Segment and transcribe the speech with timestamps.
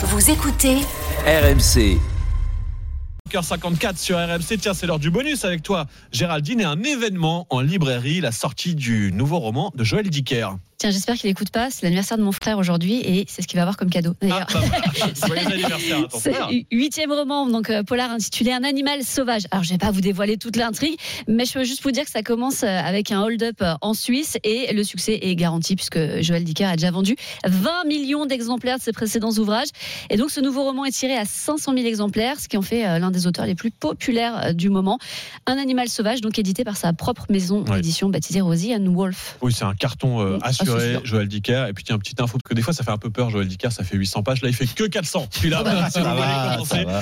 [0.00, 0.76] Vous écoutez
[1.26, 1.98] RMC.
[3.42, 4.58] 54 sur RMC.
[4.60, 8.74] Tiens, c'est l'heure du bonus avec toi, Géraldine, et un événement en librairie, la sortie
[8.74, 10.48] du nouveau roman de Joël Dicker.
[10.78, 11.70] Tiens, j'espère qu'il écoute pas.
[11.72, 14.14] C'est l'anniversaire de mon frère aujourd'hui et c'est ce qu'il va avoir comme cadeau.
[14.30, 14.60] Ah, bah,
[16.70, 19.42] huitième roman, donc euh, polar intitulé Un animal sauvage.
[19.50, 22.12] Alors, je vais pas vous dévoiler toute l'intrigue, mais je peux juste vous dire que
[22.12, 25.98] ça commence euh, avec un hold-up euh, en Suisse et le succès est garanti puisque
[26.20, 29.70] Joël Dicker a déjà vendu 20 millions d'exemplaires de ses précédents ouvrages.
[30.10, 33.00] Et donc, ce nouveau roman est tiré à 500 000 exemplaires, ce qui en fait
[33.00, 34.98] l'un des auteurs les plus populaires euh, du moment.
[35.46, 39.36] Un animal sauvage, donc édité par sa propre maison d'édition baptisée Rosie and Wolf.
[39.42, 40.98] Oui, c'est un carton euh, Ah, assuré.
[41.04, 41.66] Joël Dicker.
[41.68, 43.72] Et puis, tiens, petite info, que des fois, ça fait un peu peur, Joël Dicker,
[43.72, 44.42] ça fait 800 pages.
[44.42, 45.28] Là, il fait que 400.
[45.40, 47.00] Puis là, bah, si vous ça voulez va, commencer, ça va.